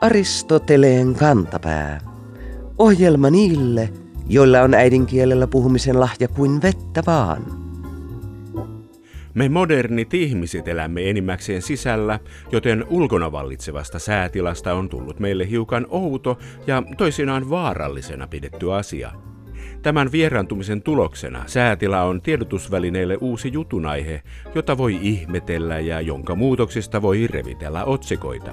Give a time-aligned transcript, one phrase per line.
[0.00, 2.00] Aristoteleen kantapää.
[2.78, 3.88] Ohjelma niille,
[4.28, 7.42] joilla on äidinkielellä puhumisen lahja kuin vettä vaan.
[9.34, 12.20] Me modernit ihmiset elämme enimmäkseen sisällä,
[12.52, 19.12] joten ulkona vallitsevasta säätilasta on tullut meille hiukan outo ja toisinaan vaarallisena pidetty asia.
[19.84, 24.22] Tämän vieraantumisen tuloksena säätila on tiedotusvälineille uusi jutunaihe,
[24.54, 28.50] jota voi ihmetellä ja jonka muutoksista voi revitellä otsikoita.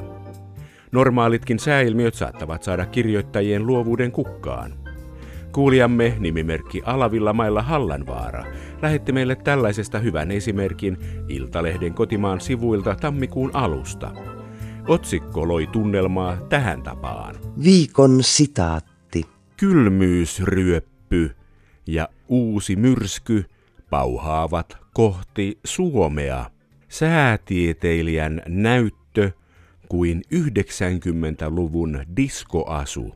[0.92, 4.74] Normaalitkin sääilmiöt saattavat saada kirjoittajien luovuuden kukkaan.
[5.52, 8.46] Kuulijamme nimimerkki Alavilla mailla Hallanvaara
[8.82, 14.12] lähetti meille tällaisesta hyvän esimerkin Iltalehden kotimaan sivuilta tammikuun alusta.
[14.88, 17.36] Otsikko loi tunnelmaa tähän tapaan.
[17.64, 19.26] Viikon sitaatti.
[21.12, 21.36] Kylmyysryöppy
[21.88, 23.46] ja uusi myrsky
[23.90, 26.46] pauhaavat kohti Suomea.
[26.90, 29.32] Säätieteilijän näyttö
[29.90, 33.16] kuin 90-luvun diskoasu.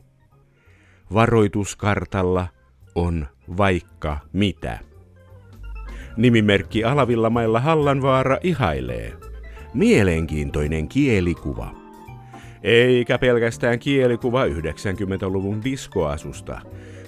[1.14, 2.48] Varoituskartalla
[2.94, 4.78] on vaikka mitä.
[6.16, 9.12] Nimimerkki Alavillamailla Hallanvaara ihailee.
[9.74, 11.74] Mielenkiintoinen kielikuva.
[12.62, 16.60] Eikä pelkästään kielikuva 90-luvun diskoasusta.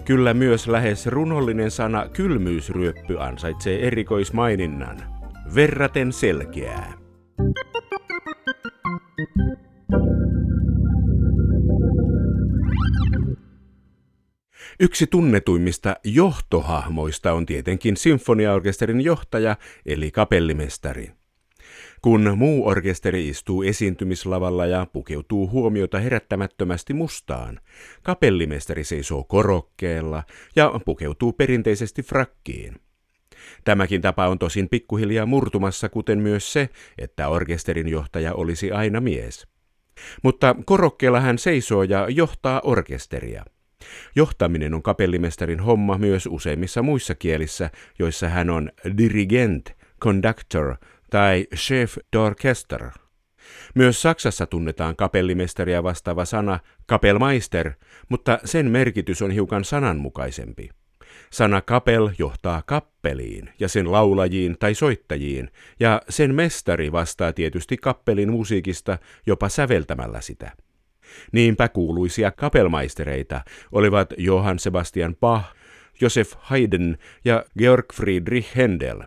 [0.09, 5.03] Kyllä myös lähes runollinen sana kylmyysryöppy ansaitsee erikoismaininnan.
[5.55, 6.93] Verraten selkeää.
[14.81, 21.18] Yksi tunnetuimmista johtohahmoista on tietenkin sinfoniaorkesterin johtaja eli kapellimestari.
[22.03, 27.61] Kun muu orkesteri istuu esiintymislavalla ja pukeutuu huomiota herättämättömästi mustaan,
[28.03, 30.23] kapellimestari seisoo korokkeella
[30.57, 32.77] ja pukeutuu perinteisesti frakkiin.
[33.65, 39.47] Tämäkin tapa on tosin pikkuhiljaa murtumassa, kuten myös se, että orkesterin johtaja olisi aina mies.
[40.23, 43.45] Mutta korokkeella hän seisoo ja johtaa orkesteria.
[44.17, 49.71] Johtaminen on kapellimestarin homma myös useimmissa muissa kielissä, joissa hän on dirigent,
[50.01, 50.77] conductor
[51.11, 52.91] tai chef d'orchestre.
[53.75, 57.73] Myös Saksassa tunnetaan kapellimestaria vastaava sana kapelmeister,
[58.09, 60.71] mutta sen merkitys on hiukan sananmukaisempi.
[61.31, 68.31] Sana kapel johtaa kappeliin ja sen laulajiin tai soittajiin, ja sen mestari vastaa tietysti kappelin
[68.31, 70.53] musiikista jopa säveltämällä sitä.
[71.33, 73.41] Niinpä kuuluisia kapelmaistereita
[73.73, 75.45] olivat Johann Sebastian Bach,
[76.01, 79.03] Josef Haydn ja Georg Friedrich Händel.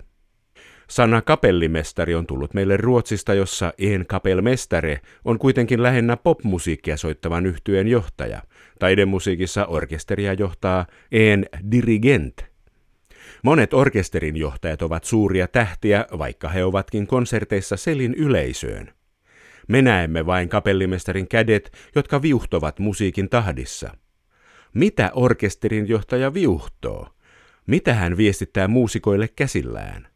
[0.92, 7.88] Sana kapellimestari on tullut meille Ruotsista, jossa en kapelmestare on kuitenkin lähinnä popmusiikkia soittavan yhtyeen
[7.88, 8.42] johtaja.
[8.80, 12.46] Taidemusiikissa orkesteria johtaa en dirigent.
[13.44, 18.94] Monet orkesterin johtajat ovat suuria tähtiä, vaikka he ovatkin konserteissa selin yleisöön.
[19.68, 23.98] Me näemme vain kapellimestarin kädet, jotka viuhtovat musiikin tahdissa.
[24.74, 27.08] Mitä orkesterin johtaja viuhtoo?
[27.68, 30.11] Mitä hän viestittää muusikoille käsillään?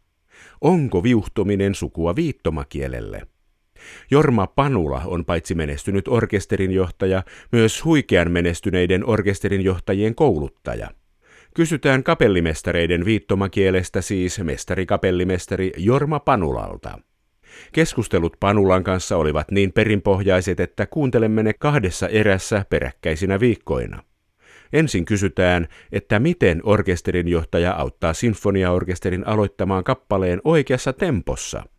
[0.66, 3.28] Onko viuhtominen sukua viittomakielelle?
[4.12, 10.92] Jorma Panula on paitsi menestynyt orkesterin johtaja, myös huikean menestyneiden orkesterin johtajien kouluttaja.
[11.54, 17.00] Kysytään kapellimestareiden viittomakielestä siis mestarikapellimestari Jorma Panulalta.
[17.72, 24.04] Keskustelut Panulan kanssa olivat niin perinpohjaiset, että kuuntelemme ne kahdessa erässä peräkkäisinä viikkoina.
[24.76, 31.64] Ensin kysytään, että miten orkesterin johtaja auttaa sinfoniaorkesterin aloittamaan kappaleen oikeassa tempossa–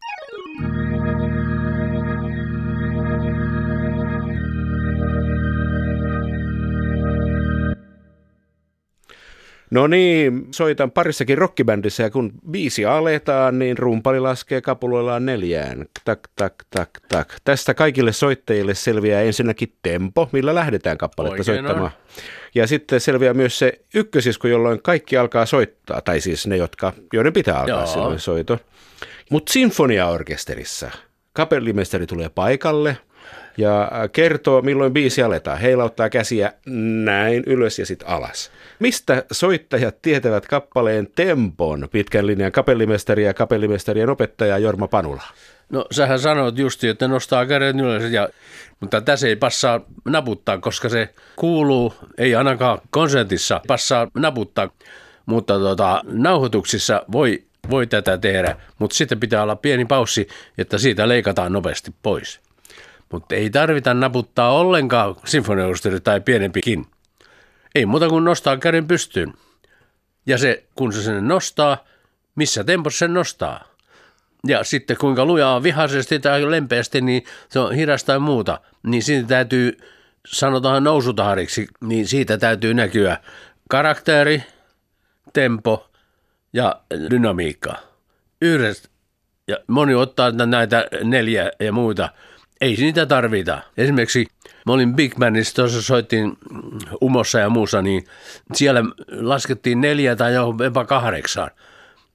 [9.70, 15.84] No niin, soitan parissakin rockibändissä ja kun biisi aletaan, niin rumpali laskee kapuloillaan neljään.
[16.04, 17.28] Tak, tak, tak, tak.
[17.44, 21.84] Tästä kaikille soittajille selviää ensinnäkin tempo, millä lähdetään kappaletta Oikein soittamaan.
[21.84, 21.90] On.
[22.54, 27.32] Ja sitten selviää myös se ykkösisku, jolloin kaikki alkaa soittaa, tai siis ne, jotka, joiden
[27.32, 27.86] pitää alkaa Joo.
[27.86, 28.58] silloin soito.
[29.30, 30.90] Mutta sinfoniaorkesterissa
[31.32, 32.96] kapellimestari tulee paikalle,
[33.56, 35.58] ja kertoo, milloin biisi aletaan.
[35.58, 36.52] Heilauttaa käsiä
[37.04, 38.50] näin ylös ja sitten alas.
[38.78, 45.22] Mistä soittajat tietävät kappaleen tempon pitkän linjan kapellimestari ja kapellimestarien opettaja Jorma Panula?
[45.70, 48.28] No sähän sanoit justi, että nostaa kädet ylös, ja,
[48.80, 54.70] mutta tässä ei passaa naputtaa, koska se kuuluu, ei ainakaan konsertissa passaa naputtaa,
[55.26, 61.08] mutta tota, nauhoituksissa voi, voi tätä tehdä, mutta sitten pitää olla pieni paussi, että siitä
[61.08, 62.45] leikataan nopeasti pois.
[63.12, 66.86] Mutta ei tarvita naputtaa ollenkaan sinfoniaorkesteri tai pienempikin.
[67.74, 69.34] Ei muuta kuin nostaa käden pystyyn.
[70.26, 71.84] Ja se, kun se sen nostaa,
[72.34, 73.64] missä tempossa sen nostaa?
[74.46, 78.60] Ja sitten kuinka lujaa vihaisesti tai lempeästi, niin se on hidas tai muuta.
[78.82, 79.78] Niin siitä täytyy,
[80.26, 83.16] sanotaan nousutahariksi, niin siitä täytyy näkyä
[83.70, 84.42] karakteri,
[85.32, 85.90] tempo
[86.52, 86.80] ja
[87.10, 87.74] dynamiikka.
[88.40, 88.88] Yhdessä.
[89.48, 92.08] Ja moni ottaa näitä neljä ja muita.
[92.60, 93.62] Ei niitä tarvita.
[93.76, 94.26] Esimerkiksi
[94.66, 96.32] mä olin Big Bandissa, tuossa soittiin
[97.02, 98.04] Umossa ja muussa, niin
[98.54, 98.82] siellä
[99.20, 101.50] laskettiin neljä tai jopa kahdeksan.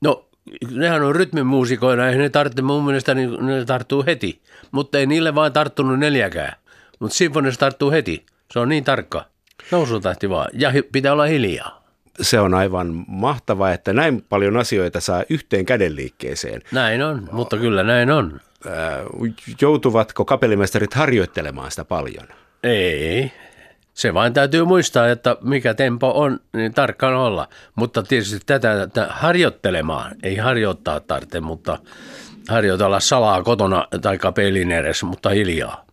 [0.02, 0.26] No,
[0.72, 4.42] nehän on rytmimuusikoina, eihän ne tarvitse mun mielestä, niin ne tarttuu heti.
[4.72, 6.54] Mutta ei niille vaan tarttunut neljäkään.
[7.00, 8.26] Mutta sinfonissa tarttuu heti.
[8.54, 9.26] Se on niin tarkka.
[9.72, 10.50] Nousutahti vaan.
[10.54, 11.84] Ja pitää olla hiljaa.
[12.22, 16.62] Se on aivan mahtavaa, että näin paljon asioita saa yhteen kädenliikkeeseen.
[16.72, 18.40] Näin on, mutta kyllä näin on.
[19.62, 22.28] Joutuvatko kapellimestarit harjoittelemaan sitä paljon?
[22.64, 23.32] Ei.
[23.94, 27.48] Se vain täytyy muistaa, että mikä tempo on, niin tarkkaan olla.
[27.76, 31.80] Mutta tietysti tätä, tätä harjoittelemaan, ei harjoittaa tarvitse, mutta
[32.50, 35.86] harjoitella salaa kotona tai pelin edessä, mutta hiljaa.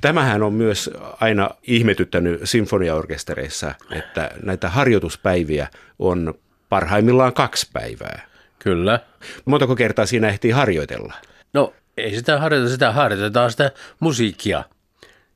[0.00, 0.90] Tämähän on myös
[1.20, 5.68] aina ihmetyttänyt sinfoniaorkestereissa, että näitä harjoituspäiviä
[5.98, 6.34] on
[6.68, 8.26] parhaimmillaan kaksi päivää.
[8.58, 9.00] Kyllä.
[9.44, 11.14] Montako kertaa siinä ehtii harjoitella?
[11.52, 13.70] No ei sitä harjoiteta, sitä harjoitetaan sitä
[14.00, 14.64] musiikkia.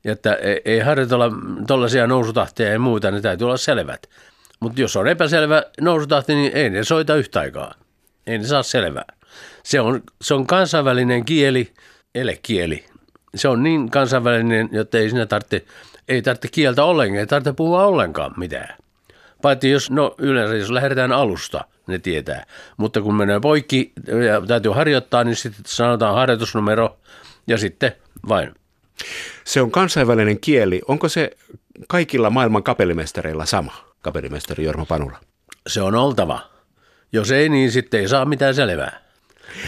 [0.05, 1.31] Että ei harjoitella
[1.67, 4.09] tuollaisia nousutahtia ja muuta, ne täytyy olla selvät.
[4.59, 7.73] Mutta jos on epäselvä nousutahti, niin ei ne soita yhtä aikaa.
[8.27, 9.05] Ei ne saa selvää.
[9.63, 11.73] Se on, se on kansainvälinen kieli,
[12.15, 12.85] elekieli.
[13.35, 15.65] Se on niin kansainvälinen, jotta ei siinä tarvitse,
[16.07, 18.75] ei tarvitse kieltä ollenkaan, ei tarvitse puhua ollenkaan mitään.
[19.41, 22.45] Paitsi jos, no yleensä jos lähdetään alusta, ne tietää.
[22.77, 23.91] Mutta kun menee poikki
[24.25, 26.97] ja täytyy harjoittaa, niin sitten sanotaan harjoitusnumero
[27.47, 27.91] ja sitten
[28.27, 28.55] vain.
[29.43, 30.81] Se on kansainvälinen kieli.
[30.87, 31.31] Onko se
[31.87, 35.19] kaikilla maailman kapellimestareilla sama, kapellimestari Jorma Panula?
[35.67, 36.41] Se on oltava.
[37.13, 39.01] Jos ei, niin sitten ei saa mitään selvää.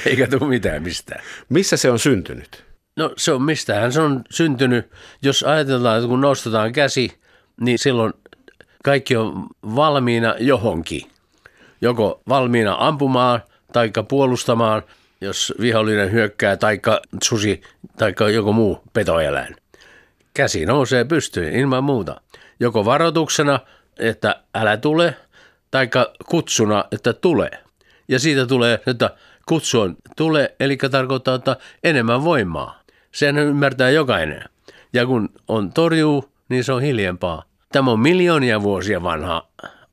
[0.06, 1.24] Eikä tule mitään mistään.
[1.50, 2.64] Missä se on syntynyt?
[2.98, 4.92] No se on mistähän se on syntynyt.
[5.22, 7.12] Jos ajatellaan, että kun nostetaan käsi,
[7.62, 8.14] niin silloin
[8.84, 11.12] kaikki on valmiina johonkin.
[11.82, 13.42] Joko valmiina ampumaan
[13.74, 14.84] tai puolustamaan,
[15.22, 16.80] jos vihollinen hyökkää, tai
[17.24, 17.62] susi
[17.98, 19.56] tai joku muu petoeläin.
[20.34, 22.22] Käsi nousee pystyyn ilman muuta.
[22.60, 23.60] Joko varoituksena,
[24.00, 25.16] että älä tule,
[25.72, 25.90] tai
[26.26, 27.52] kutsuna, että tule.
[28.08, 29.10] Ja siitä tulee, että
[29.46, 32.82] kutsu on tule, eli tarkoittaa, että enemmän voimaa.
[33.12, 34.44] Sen ymmärtää jokainen.
[34.94, 37.44] Ja kun on torjuu, niin se on hiljempaa.
[37.72, 39.48] Tämä on miljoonia vuosia vanha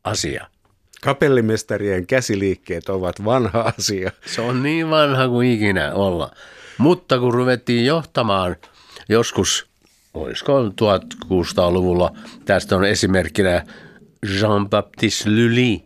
[0.05, 0.47] asia.
[1.01, 4.13] Kapellimestarien käsiliikkeet ovat vanha asia.
[4.27, 6.31] Se on niin vanha kuin ikinä olla.
[6.79, 8.57] Mutta kun ruvettiin johtamaan
[9.09, 9.67] joskus,
[10.15, 13.65] olisiko 1600-luvulla, tästä on esimerkkinä
[14.27, 15.81] Jean-Baptiste Lully,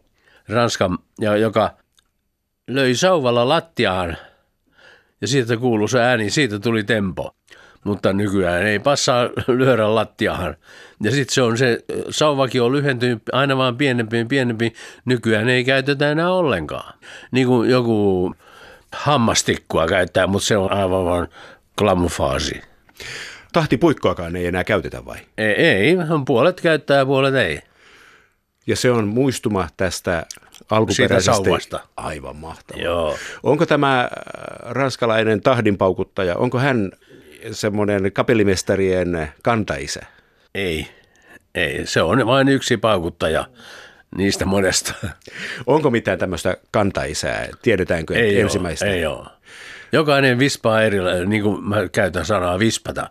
[0.48, 0.98] Ranskan,
[1.40, 1.70] joka
[2.68, 4.16] löi sauvalla lattiaan
[5.20, 7.34] ja siitä kuului se ääni, siitä tuli tempo
[7.84, 10.56] mutta nykyään ei passaa lyödä lattiahan.
[11.02, 11.78] Ja sitten se on se,
[12.10, 14.72] sauvakin on lyhentynyt aina vaan pienempi ja pienempi,
[15.04, 16.94] nykyään ei käytetä enää ollenkaan.
[17.30, 18.34] Niin kuin joku
[18.92, 21.28] hammastikkua käyttää, mutta se on aivan vaan
[21.78, 22.62] klamufaasi.
[23.52, 25.18] Tahtipuikkoakaan ei enää käytetä vai?
[25.38, 25.96] Ei, ei
[26.26, 27.60] puolet käyttää ja puolet ei.
[28.66, 30.26] Ja se on muistuma tästä
[30.70, 31.32] alkuperäisestä.
[31.32, 31.80] Sauvasta.
[31.96, 32.82] Aivan mahtavaa.
[32.82, 33.16] Joo.
[33.42, 34.08] Onko tämä äh,
[34.60, 36.92] ranskalainen tahdinpaukuttaja, onko hän
[37.50, 40.00] semmoinen kapellimestarien kantaisä?
[40.54, 40.88] Ei,
[41.54, 41.86] ei.
[41.86, 43.46] Se on vain yksi paukuttaja
[44.16, 44.94] niistä monesta.
[45.66, 47.48] Onko mitään tämmöistä kantaisää?
[47.62, 48.84] Tiedetäänkö ei ensimmäistä?
[48.84, 49.28] Ole, ei ole.
[49.92, 53.10] Jokainen vispaa erillä, niin kuin mä käytän sanaa vispata.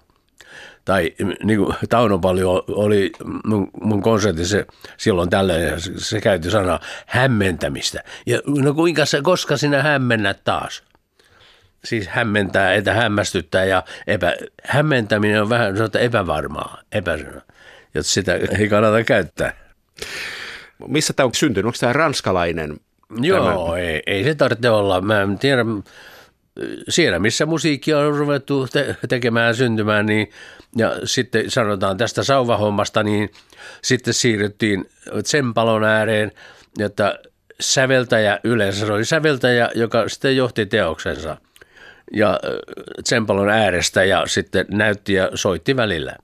[0.85, 3.11] Tai niin kuin Tauno paljon oli
[3.45, 4.57] mun, mun konsertissa
[4.97, 8.03] silloin tällöin, se käytti sanaa hämmentämistä.
[8.25, 10.83] Ja no kuinka se, koska sinä hämmennät taas?
[11.85, 17.41] Siis hämmentää, että hämmästyttää ja epä, hämmentäminen on vähän epävarmaa, epäsynä,
[17.93, 19.53] jotta sitä ei kannata käyttää.
[20.87, 21.65] Missä tämä on syntynyt?
[21.65, 22.79] Onko tämä ranskalainen?
[23.21, 23.77] Joo, tämä?
[23.77, 25.01] Ei, ei se tarvitse olla.
[25.01, 25.65] Mä en tiedä,
[26.89, 30.29] siellä missä musiikkia on ruvettu te- tekemään syntymään, niin,
[30.75, 33.31] ja sitten sanotaan tästä sauvahommasta, niin
[33.81, 34.89] sitten siirryttiin
[35.23, 36.31] tsempalon ääreen,
[36.79, 37.19] että
[37.59, 41.37] säveltäjä yleensä, se oli säveltäjä, joka sitten johti teoksensa–
[42.13, 42.39] ja
[43.03, 46.15] tsempalon äärestä ja sitten näytti ja soitti välillä.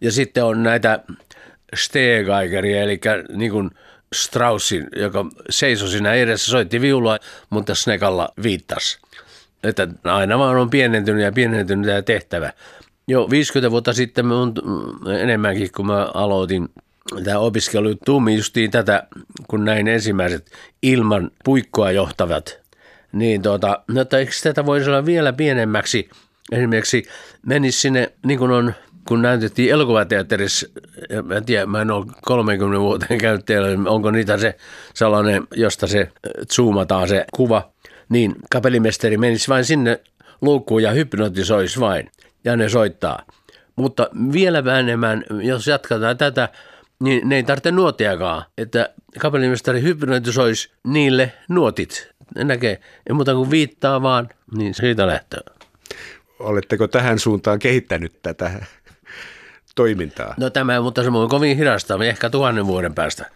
[0.00, 1.00] Ja sitten on näitä
[1.74, 3.00] Stegeigeria, eli
[3.34, 3.70] niin kuin
[4.14, 7.18] Straussin, joka seisoi siinä edessä, soitti viulua,
[7.50, 8.98] mutta Snekalla viittasi.
[9.62, 12.52] Että aina vaan on pienentynyt ja pienentynyt tämä tehtävä.
[13.08, 14.54] Jo 50 vuotta sitten on
[15.20, 16.68] enemmänkin, kun mä aloitin
[17.24, 19.06] tämä opiskelu tuumi justiin tätä,
[19.48, 20.50] kun näin ensimmäiset
[20.82, 22.65] ilman puikkoa johtavat
[23.12, 26.08] Niin tuota, no, että eikö tätä voisi olla vielä pienemmäksi?
[26.52, 27.06] Esimerkiksi
[27.46, 28.74] menisi sinne, niin kuin on
[29.08, 30.66] kun näytettiin elokuvateatterissa,
[31.22, 34.56] mä en tiedä, mä en ole 30 vuoteen käynyt teillä, onko niitä se
[34.94, 36.12] sellainen, josta se
[36.54, 37.70] zoomataan se kuva,
[38.08, 40.00] niin kapellimestari menisi vain sinne
[40.40, 42.10] luukkuun ja hypnotisoisi vain,
[42.44, 43.22] ja ne soittaa.
[43.76, 46.48] Mutta vielä vähemmän, jos jatketaan tätä,
[47.00, 52.15] niin ne ei tarvitse nuotiakaan, että kapellimestari hypnotisoisi niille nuotit.
[52.34, 55.40] Näkee, ei muuta kuin viittaa vaan, niin siitä lähtee.
[56.38, 58.66] Oletteko tähän suuntaan kehittänyt tätä
[59.74, 60.34] toimintaa?
[60.36, 63.30] No tämä, mutta se on kovin hidasta, ehkä tuhannen vuoden päästä.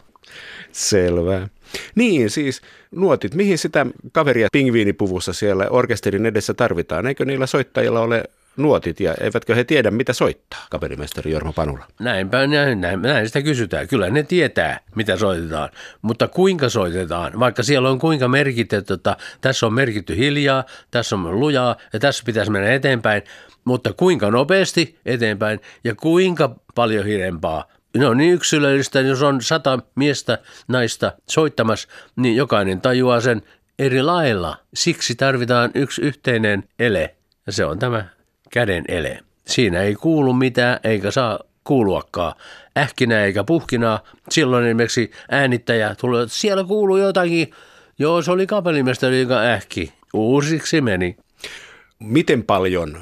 [0.72, 1.48] Selvä.
[1.94, 7.06] Niin, siis nuotit, mihin sitä kaveria pingviinipuvussa siellä orkesterin edessä tarvitaan?
[7.06, 8.24] Eikö niillä soittajilla ole
[8.56, 11.84] nuotit ja eivätkö he tiedä, mitä soittaa, kaverimestari Jorma Panula?
[12.00, 13.88] Näinpä, näin, näin, näin sitä kysytään.
[13.88, 15.68] Kyllä ne tietää, mitä soitetaan,
[16.02, 21.40] mutta kuinka soitetaan, vaikka siellä on kuinka merkitty, että tässä on merkitty hiljaa, tässä on
[21.40, 23.22] lujaa ja tässä pitäisi mennä eteenpäin,
[23.64, 27.64] mutta kuinka nopeasti eteenpäin ja kuinka paljon hirempaa.
[27.96, 30.38] No niin yksilöllistä, jos on sata miestä,
[30.68, 33.42] naista soittamassa, niin jokainen tajuaa sen
[33.78, 34.56] eri lailla.
[34.74, 37.14] Siksi tarvitaan yksi yhteinen ele,
[37.46, 38.04] ja se on tämä
[38.50, 39.20] käden ele.
[39.46, 42.34] Siinä ei kuulu mitään, eikä saa kuuluakaan
[42.78, 44.00] ähkinää eikä puhkinaa.
[44.30, 47.50] Silloin esimerkiksi äänittäjä tulee, että siellä kuuluu jotakin.
[47.98, 49.92] Joo, se oli kapellimestari, joka ähki.
[50.14, 51.16] Uusiksi meni.
[51.98, 52.98] Miten paljon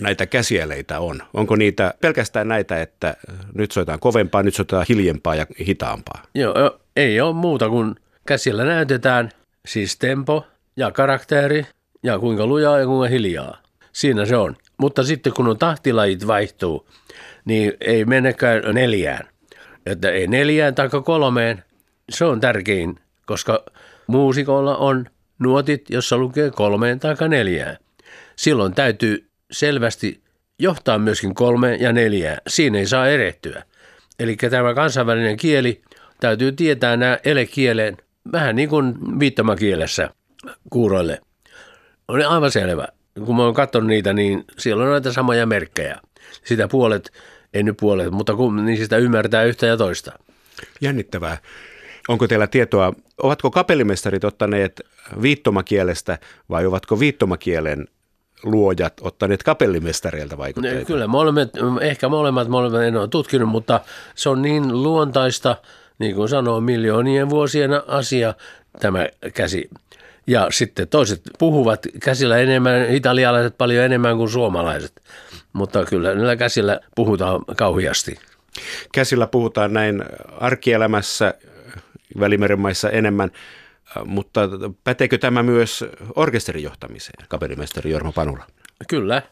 [0.00, 1.22] näitä käsieleitä on?
[1.34, 3.16] Onko niitä pelkästään näitä, että
[3.54, 6.22] nyt soitetaan kovempaa, nyt soitetaan hiljempaa ja hitaampaa?
[6.34, 7.94] Joo, ei ole muuta kuin
[8.26, 9.30] käsillä näytetään
[9.66, 11.66] siis tempo ja karakteri
[12.02, 13.58] ja kuinka lujaa ja kuinka hiljaa.
[13.92, 14.56] Siinä se on.
[14.78, 16.88] Mutta sitten kun on tahtilajit vaihtuu,
[17.44, 19.28] niin ei mennäkään neljään.
[19.86, 21.64] Että ei neljään tai kolmeen,
[22.10, 23.64] se on tärkein, koska
[24.06, 25.06] muusikolla on
[25.38, 27.76] nuotit, jossa lukee kolmeen tai neljään.
[28.36, 30.20] Silloin täytyy selvästi
[30.58, 32.38] johtaa myöskin kolme ja neljää.
[32.46, 33.62] Siinä ei saa erehtyä.
[34.18, 35.82] Eli tämä kansainvälinen kieli
[36.20, 37.96] täytyy tietää nämä elekieleen
[38.32, 40.10] vähän niin kuin viittomakielessä
[40.70, 41.20] kuuroille.
[42.08, 42.88] On aivan selvä.
[43.24, 46.00] Kun mä oon katsonut niitä, niin siellä on näitä samoja merkkejä.
[46.44, 47.12] Sitä puolet,
[47.54, 50.12] ei nyt puolet, mutta kun, niin sitä ymmärtää yhtä ja toista.
[50.80, 51.38] Jännittävää.
[52.08, 54.80] Onko teillä tietoa, ovatko kapellimestarit ottaneet
[55.22, 56.18] viittomakielestä
[56.50, 57.88] vai ovatko viittomakielen
[58.42, 60.84] luojat ottaneet kapellimestareilta vaikutteita?
[60.84, 63.80] Kyllä, molemmat, ehkä molemmat, molemmat en ole tutkinut, mutta
[64.14, 65.56] se on niin luontaista,
[65.98, 68.34] niin kuin sanoo, miljoonien vuosien asia
[68.80, 69.70] tämä käsi.
[70.28, 75.02] Ja sitten toiset puhuvat käsillä enemmän, italialaiset paljon enemmän kuin suomalaiset,
[75.52, 78.18] mutta kyllä niillä käsillä puhutaan kauhiasti.
[78.92, 80.04] Käsillä puhutaan näin
[80.40, 81.34] arkielämässä
[82.20, 83.30] Välimeren maissa enemmän
[84.04, 84.40] mutta
[84.84, 88.44] päteekö tämä myös orkesterin johtamiseen, kapellimestari Jorma Panula?
[88.88, 89.22] Kyllä.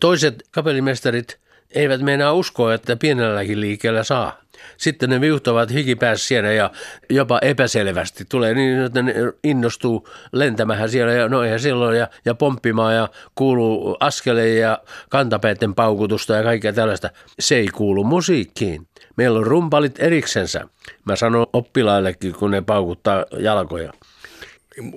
[0.00, 1.38] Toiset kapellimestarit
[1.74, 4.40] eivät meinaa uskoa, että pienelläkin liikkeellä saa.
[4.76, 6.70] Sitten ne viuhtavat hikipäässä siellä ja
[7.10, 8.24] jopa epäselvästi.
[8.28, 13.08] Tulee niin, että ne innostuu lentämään siellä ja no eihän silloin ja, ja pomppimaan ja
[13.34, 17.10] kuuluu askeleen ja kantapäitten paukutusta ja kaikkea tällaista.
[17.38, 18.86] Se ei kuulu musiikkiin.
[19.16, 20.68] Meillä on rumpalit eriksensä.
[21.04, 23.92] Mä sanon oppilaillekin, kun ne paukuttaa jalkoja.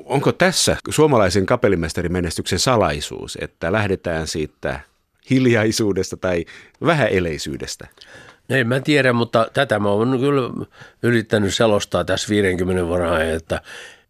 [0.05, 4.79] Onko tässä suomalaisen kapellimestarimenestyksen salaisuus, että lähdetään siitä
[5.29, 6.45] hiljaisuudesta tai
[6.85, 7.87] vähäeleisyydestä?
[8.49, 10.65] Ei mä tiedä, mutta tätä mä oon kyllä
[11.03, 13.61] yrittänyt selostaa tässä 50 vuoden ajan, että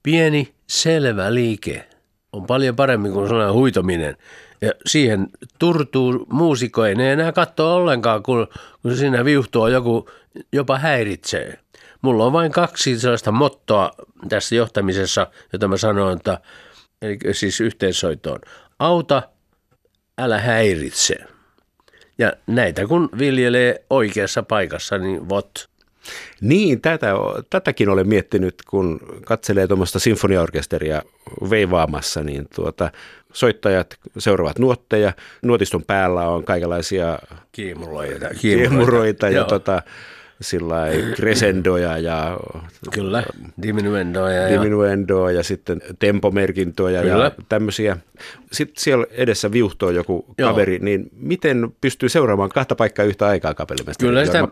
[0.04, 1.88] pieni selvä liike
[2.34, 4.18] on paljon paremmin kuin sellainen huitominen.
[4.62, 5.28] Ja siihen
[5.60, 8.48] turtuu muusikko, ei ne enää katsoa ollenkaan, kun,
[8.82, 10.10] kun siinä viuhtoa joku
[10.54, 11.60] jopa häiritsee.
[12.02, 13.92] Mulla on vain kaksi sellaista mottoa
[14.30, 16.40] tässä johtamisessa, jota mä sanon, että
[17.02, 18.40] eli siis yhteensoitoon.
[18.80, 19.24] Auta,
[20.18, 21.16] älä häiritse.
[22.18, 25.70] Ja näitä kun viljelee oikeassa paikassa, niin vot.
[26.42, 27.14] Niin, tätä,
[27.50, 31.02] tätäkin olen miettinyt, kun katselee tuommoista sinfoniaorkesteria
[31.50, 32.92] veivaamassa, niin tuota,
[33.34, 35.14] soittajat seuraavat nuotteja.
[35.42, 37.20] Nuotiston päällä on kaikenlaisia
[37.52, 39.82] kiimuroita, kiimuroita, kiimuroita ja tota,
[40.42, 42.38] sillä crescendoja ja...
[42.92, 43.24] Kyllä,
[43.62, 44.50] diminuendoja.
[44.50, 47.24] Diminuendoja ja, ja sitten tempomerkintoja Kyllä.
[47.24, 47.98] ja tämmöisiä.
[48.52, 50.50] Sitten siellä edessä viuhtoo joku Joo.
[50.50, 54.06] kaveri, niin miten pystyy seuraamaan kahta paikkaa yhtä aikaa kapellimesta?
[54.06, 54.48] Kyllä sitä,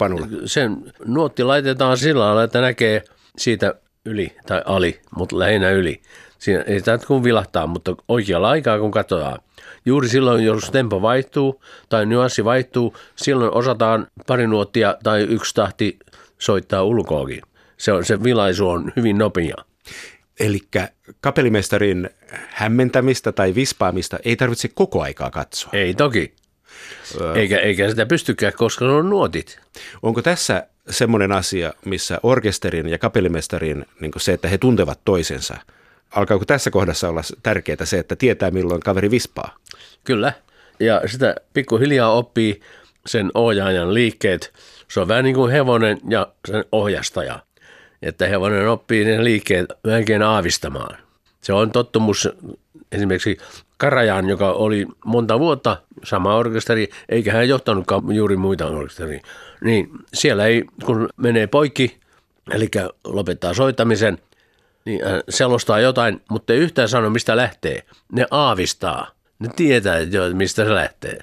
[0.46, 3.04] sen nuotti laitetaan sillä lailla, että näkee
[3.38, 6.02] siitä yli tai ali, mutta lähinnä yli.
[6.40, 9.40] Siinä ei tämä kun vilahtaa, mutta oikealla aikaa kun katsotaan.
[9.86, 16.00] Juuri silloin, jos tempo vaihtuu tai nyanssi vaihtuu, silloin osataan pari nuottia tai yksi tahti
[16.38, 17.42] soittaa ulkoakin.
[17.78, 19.56] Se, on, se vilaisu on hyvin nopea.
[20.40, 20.60] Eli
[21.22, 22.10] kapellimestarin
[22.50, 25.70] hämmentämistä tai vispaamista ei tarvitse koko aikaa katsoa.
[25.74, 26.34] Ei toki.
[27.36, 29.60] Eikä, eikä sitä pystykään, koska ne on nuotit.
[30.02, 35.58] Onko tässä semmoinen asia, missä orkesterin ja kapellimestarin niin se, että he tuntevat toisensa,
[36.16, 39.56] alkaako tässä kohdassa olla tärkeää se, että tietää milloin kaveri vispaa?
[40.04, 40.34] Kyllä.
[40.80, 42.62] Ja sitä pikkuhiljaa oppii
[43.06, 44.54] sen ohjaajan liikkeet.
[44.88, 47.40] Se on vähän niin kuin hevonen ja sen ohjastaja.
[48.02, 50.98] Että hevonen oppii ne liikkeet melkein aavistamaan.
[51.42, 52.30] Se on tottumus
[52.92, 53.38] esimerkiksi
[53.78, 59.22] Karajan, joka oli monta vuotta sama orkesteri, eikä hän johtanutkaan juuri muita orkesteria.
[59.62, 61.98] Niin siellä ei, kun menee poikki,
[62.52, 62.68] eli
[63.04, 64.18] lopettaa soittamisen,
[64.86, 67.84] niin hän selostaa jotain, mutta ei yhtään sano, mistä lähtee.
[68.12, 69.12] Ne aavistaa.
[69.40, 69.98] Ne tietää,
[70.34, 71.20] mistä se lähtee.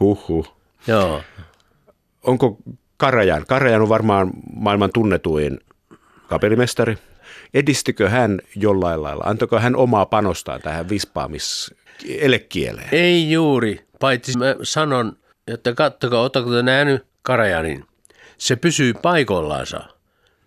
[0.00, 0.56] Huhhuh.
[0.86, 1.22] Joo.
[2.22, 2.58] Onko
[2.96, 3.44] Karajan?
[3.46, 5.60] Karajan on varmaan maailman tunnetuin
[6.28, 6.98] kapellimestari.
[7.54, 9.24] Edistykö hän jollain lailla?
[9.26, 11.74] Antoiko hän omaa panostaan tähän vispaamis
[12.18, 12.88] elekieleen?
[12.92, 15.16] Ei juuri, paitsi mä sanon,
[15.46, 17.84] että kattokaa, ottako te nähnyt Karajanin.
[18.38, 19.80] Se pysyy paikoillansa.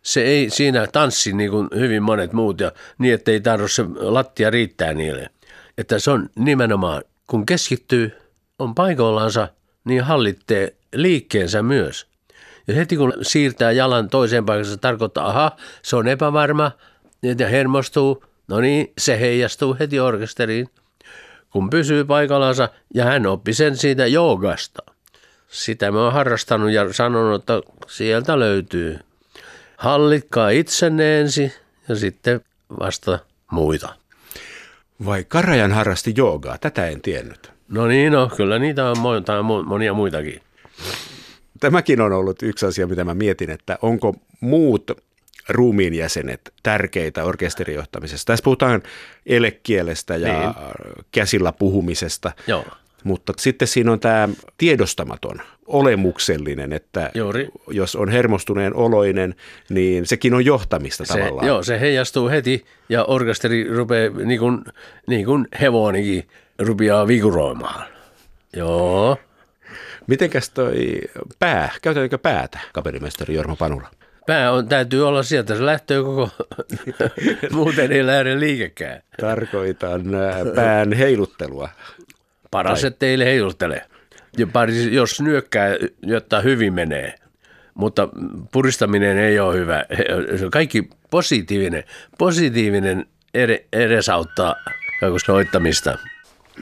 [0.05, 3.83] Se ei siinä tanssi niin kuin hyvin monet muut ja niin, että ei tarvitse se
[3.95, 5.29] lattia riittää niille.
[5.77, 8.11] Että se on nimenomaan, kun keskittyy,
[8.59, 9.47] on paikoillansa,
[9.85, 12.07] niin hallittee liikkeensä myös.
[12.67, 16.71] Ja heti kun siirtää jalan toiseen paikkaan, se tarkoittaa, aha, se on epävarma,
[17.39, 20.69] ja hermostuu, no niin, se heijastuu heti orkesteriin,
[21.49, 24.83] kun pysyy paikallansa, ja hän oppi sen siitä joogasta.
[25.47, 28.99] Sitä mä oon harrastanut ja sanonut, että sieltä löytyy.
[29.85, 31.51] Hallikkaa itsenne ensin
[31.89, 32.41] ja sitten
[32.79, 33.19] vasta
[33.51, 33.95] muita.
[35.05, 36.57] Vai Karajan harrasti joogaa?
[36.57, 37.51] Tätä en tiennyt.
[37.67, 38.97] No niin, no, kyllä niitä on
[39.65, 40.41] monia muitakin.
[41.59, 44.91] Tämäkin on ollut yksi asia, mitä mä mietin, että onko muut
[45.49, 48.25] ruumiin jäsenet tärkeitä orkesterijohtamisessa.
[48.25, 48.83] Tässä puhutaan
[49.25, 50.53] elekielestä ja niin.
[51.11, 52.31] käsillä puhumisesta.
[52.47, 52.65] Joo.
[53.05, 57.47] Mutta sitten siinä on tämä tiedostamaton, olemuksellinen, että Juuri.
[57.67, 59.35] jos on hermostuneen oloinen,
[59.69, 61.47] niin sekin on johtamista se, tavallaan.
[61.47, 64.61] Joo, se heijastuu heti ja orkesteri rupeaa, niin kuin,
[65.07, 66.27] niin kuin hevonikin,
[66.59, 67.85] rupeaa viguroimaan.
[68.55, 69.17] Joo.
[70.07, 71.01] Mitenkäs toi
[71.39, 73.89] pää, käytetäänkö päätä, kapellimestari Jorma Panula?
[74.27, 76.29] Pää on, täytyy olla sieltä, se lähtee koko,
[77.51, 79.01] muuten ei lähde liikekään.
[79.21, 80.03] Tarkoitan
[80.55, 81.69] pään heiluttelua.
[82.55, 82.87] Paras, tai...
[82.87, 83.81] ettei heiluttele.
[84.37, 84.47] Ja
[84.91, 85.69] jos nyökkää,
[86.01, 87.15] jotta hyvin menee.
[87.73, 88.09] Mutta
[88.51, 89.85] puristaminen ei ole hyvä.
[90.51, 91.83] Kaikki positiivinen,
[92.17, 93.05] positiivinen
[93.73, 94.55] edesauttaa
[95.25, 95.97] soittamista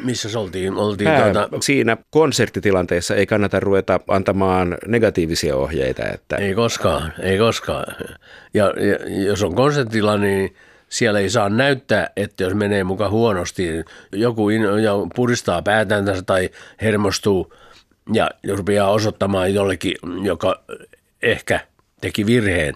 [0.03, 0.73] missä se oltiin?
[0.73, 1.49] oltiin Pää, tuota...
[1.62, 6.06] Siinä konserttitilanteessa ei kannata ruveta antamaan negatiivisia ohjeita.
[6.06, 6.36] Että...
[6.36, 7.95] Ei koskaan, ei koskaan.
[8.53, 10.56] Ja, ja jos on konserttitilanne, niin
[10.93, 13.67] siellä ei saa näyttää, että jos menee mukaan huonosti,
[14.12, 16.49] joku in, ja puristaa päätäntänsä tai
[16.82, 17.53] hermostuu
[18.13, 20.63] ja rupeaa osoittamaan jollekin, joka
[21.21, 21.60] ehkä
[22.01, 22.73] teki virheen.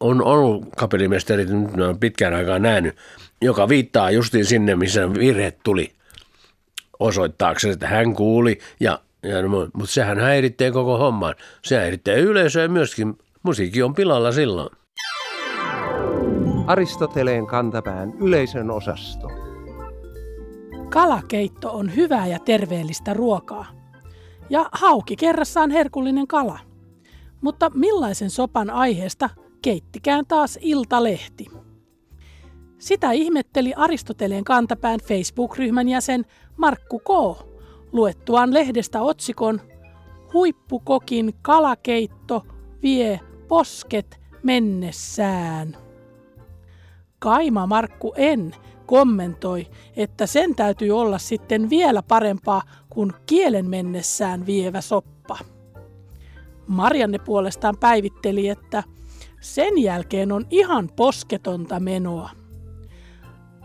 [0.00, 2.96] On ollut kapellimestarit, nyt on pitkään aikaa nähnyt,
[3.42, 5.92] joka viittaa justiin sinne, missä virhe tuli
[6.98, 11.34] osoittaakseen, että hän kuuli, ja, ja, mutta sehän häiritsee koko homman.
[11.62, 13.18] Se häiritsee yleisöä myöskin.
[13.42, 14.81] Musiikki on pilalla silloin.
[16.66, 19.28] Aristoteleen kantapään yleisön osasto.
[20.88, 23.66] Kalakeitto on hyvää ja terveellistä ruokaa.
[24.50, 26.58] Ja hauki kerrassaan herkullinen kala.
[27.40, 29.30] Mutta millaisen sopan aiheesta
[29.62, 31.46] keittikään taas Iltalehti?
[32.78, 36.24] Sitä ihmetteli Aristoteleen kantapään Facebook-ryhmän jäsen
[36.56, 37.08] Markku K.
[37.92, 39.60] luettuaan lehdestä otsikon
[40.32, 42.42] Huippukokin kalakeitto
[42.82, 45.81] vie posket mennessään.
[47.22, 48.54] Kaima Markku En
[48.86, 55.38] kommentoi, että sen täytyy olla sitten vielä parempaa kuin kielen mennessään vievä soppa.
[56.66, 58.82] Marianne puolestaan päivitteli, että
[59.40, 62.30] sen jälkeen on ihan posketonta menoa.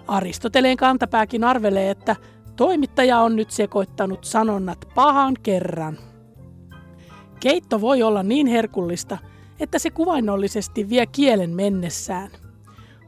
[0.08, 2.16] Aristoteleen kantapääkin arvelee, että
[2.56, 5.98] toimittaja on nyt sekoittanut sanonnat pahan kerran.
[7.40, 9.18] Keitto voi olla niin herkullista,
[9.60, 12.32] että se kuvainnollisesti vie kielen mennessään.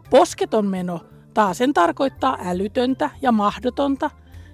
[0.10, 1.00] Posketon meno
[1.34, 4.10] taasen tarkoittaa älytöntä ja mahdotonta,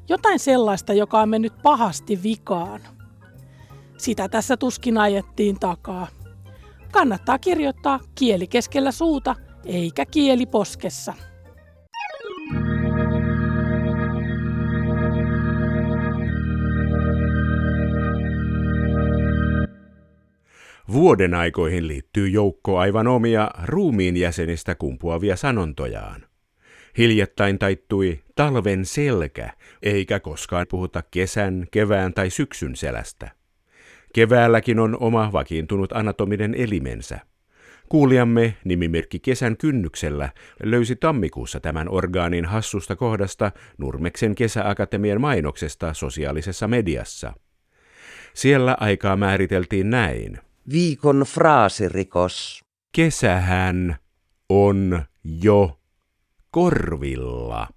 [0.09, 2.81] jotain sellaista, joka on mennyt pahasti vikaan.
[3.97, 6.07] Sitä tässä tuskin ajettiin takaa.
[6.91, 11.13] Kannattaa kirjoittaa kieli keskellä suuta eikä kieli poskessa.
[20.91, 26.25] Vuoden aikoihin liittyy joukko aivan omia ruumiin jäsenistä kumpuavia sanontojaan.
[26.97, 29.49] Hiljattain taittui talven selkä,
[29.83, 33.31] eikä koskaan puhuta kesän, kevään tai syksyn selästä.
[34.13, 37.19] Keväälläkin on oma vakiintunut anatominen elimensä.
[37.89, 40.29] Kuulijamme nimimerkki Kesän kynnyksellä
[40.63, 47.33] löysi tammikuussa tämän orgaanin hassusta kohdasta Nurmeksen kesäakatemian mainoksesta sosiaalisessa mediassa.
[48.33, 50.44] Siellä aikaa määriteltiin näin.
[50.71, 52.63] Viikon fraasirikos.
[52.91, 53.95] Kesähän
[54.49, 55.79] on jo
[56.51, 57.67] korvilla.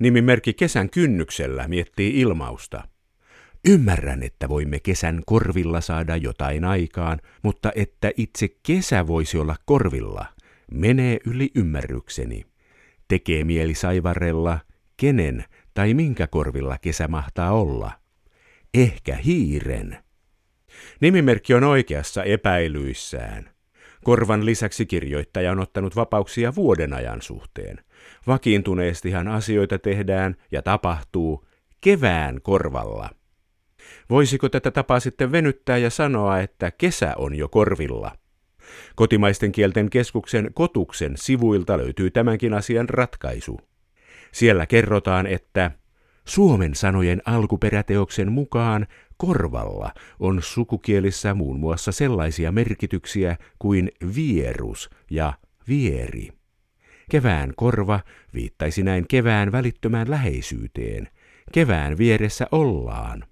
[0.00, 2.88] Nimimerkki Kesän kynnyksellä miettii ilmausta.
[3.68, 10.26] Ymmärrän, että voimme kesän korvilla saada jotain aikaan, mutta että itse kesä voisi olla korvilla,
[10.72, 12.44] menee yli ymmärrykseni.
[13.08, 14.58] Tekee mieli saivarella,
[14.96, 17.92] kenen tai minkä korvilla kesä mahtaa olla.
[18.74, 20.09] Ehkä hiiren.
[21.00, 23.50] Nimimerkki on oikeassa epäilyissään.
[24.04, 27.84] Korvan lisäksi kirjoittaja on ottanut vapauksia vuoden ajan suhteen.
[28.26, 31.48] Vakiintuneestihan asioita tehdään ja tapahtuu
[31.80, 33.10] kevään korvalla.
[34.10, 38.12] Voisiko tätä tapaa sitten venyttää ja sanoa, että kesä on jo korvilla?
[38.96, 43.60] Kotimaisten kielten keskuksen kotuksen sivuilta löytyy tämänkin asian ratkaisu.
[44.32, 45.70] Siellä kerrotaan, että
[46.24, 48.86] Suomen sanojen alkuperäteoksen mukaan
[49.20, 55.32] korvalla on sukukielissä muun muassa sellaisia merkityksiä kuin vierus ja
[55.68, 56.28] vieri.
[57.10, 58.00] Kevään korva
[58.34, 61.08] viittaisi näin kevään välittömään läheisyyteen.
[61.52, 63.24] Kevään vieressä ollaan.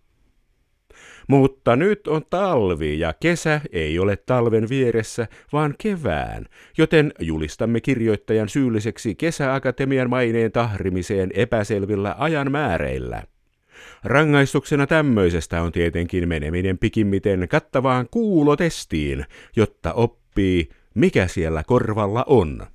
[1.29, 6.45] Mutta nyt on talvi ja kesä ei ole talven vieressä, vaan kevään,
[6.79, 13.23] joten julistamme kirjoittajan syylliseksi kesäakatemian maineen tahrimiseen epäselvillä ajan määreillä.
[14.05, 19.25] Rangaistuksena tämmöisestä on tietenkin meneminen pikimmiten kattavaan kuulotestiin,
[19.57, 22.67] jotta oppii, mikä siellä korvalla on.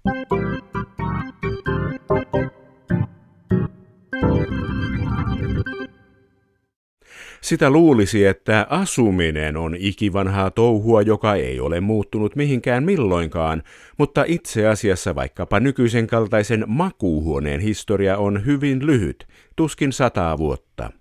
[7.43, 13.63] Sitä luulisi, että asuminen on ikivanhaa touhua, joka ei ole muuttunut mihinkään milloinkaan,
[13.97, 20.91] mutta itse asiassa vaikkapa nykyisen kaltaisen makuuhuoneen historia on hyvin lyhyt, tuskin sataa vuotta.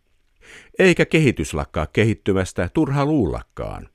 [0.78, 3.88] Eikä kehitys lakkaa kehittymästä turha luullakaan.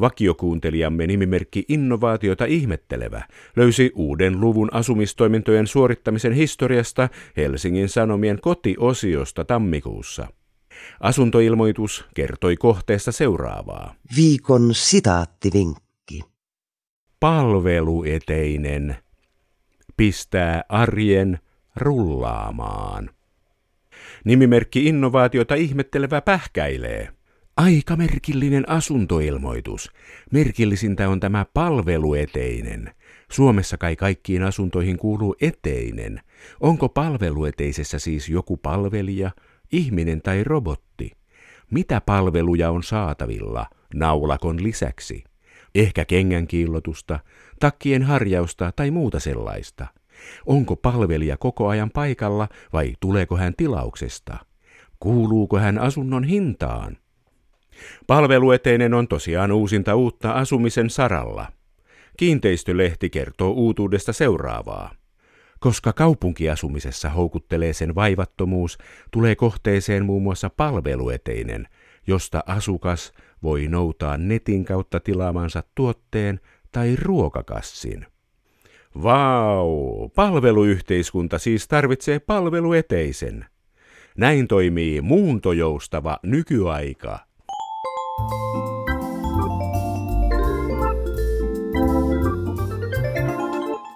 [0.00, 3.22] Vakiokuuntelijamme nimimerkki Innovaatiota ihmettelevä
[3.56, 10.28] löysi uuden luvun asumistoimintojen suorittamisen historiasta Helsingin Sanomien kotiosiosta tammikuussa.
[11.00, 13.94] Asuntoilmoitus kertoi kohteesta seuraavaa.
[14.16, 16.20] Viikon sitaattivinkki.
[17.20, 18.96] Palvelueteinen
[19.96, 21.38] pistää arjen
[21.76, 23.10] rullaamaan.
[24.24, 27.08] Nimimerkki innovaatiota ihmettelevä pähkäilee.
[27.56, 29.92] Aika merkillinen asuntoilmoitus.
[30.32, 32.94] Merkillisintä on tämä palvelueteinen.
[33.30, 36.20] Suomessa kai kaikkiin asuntoihin kuuluu eteinen.
[36.60, 39.30] Onko palvelueteisessä siis joku palvelija,
[39.72, 41.12] ihminen tai robotti?
[41.70, 45.24] Mitä palveluja on saatavilla naulakon lisäksi?
[45.74, 47.20] Ehkä kengän kiillotusta,
[47.60, 49.86] takkien harjausta tai muuta sellaista.
[50.46, 54.38] Onko palvelija koko ajan paikalla vai tuleeko hän tilauksesta?
[55.00, 56.96] Kuuluuko hän asunnon hintaan?
[58.06, 61.52] Palvelueteinen on tosiaan uusinta uutta asumisen saralla.
[62.16, 64.94] Kiinteistölehti kertoo uutuudesta seuraavaa.
[65.60, 68.78] Koska kaupunkiasumisessa houkuttelee sen vaivattomuus,
[69.10, 71.68] tulee kohteeseen muun muassa palvelueteinen,
[72.06, 76.40] josta asukas voi noutaa netin kautta tilaamansa tuotteen
[76.72, 78.06] tai ruokakassin.
[79.02, 83.44] Vau, palveluyhteiskunta siis tarvitsee palvelueteisen.
[84.16, 87.18] Näin toimii muuntojoustava nykyaika.